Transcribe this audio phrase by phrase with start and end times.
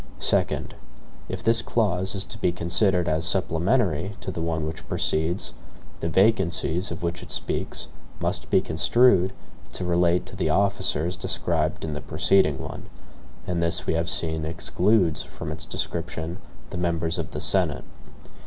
[0.17, 0.73] Second.
[1.29, 5.53] If this clause is to be considered as supplementary to the one which precedes,
[5.99, 7.85] the VACANCIES of which it speaks
[8.19, 9.31] must be construed
[9.73, 12.87] to relate to the "officers" described in the preceding one;
[13.45, 16.39] and this, we have seen, excludes from its description
[16.71, 17.85] the members of the Senate.